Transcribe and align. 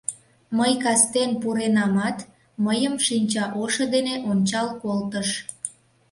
Мый 0.57 0.73
кастен 0.83 1.31
пуренамат, 1.41 2.17
мыйым 2.65 2.95
шинчаошо 3.05 3.83
дене 3.93 4.15
ончал 4.29 4.67
колтыш. 4.81 5.29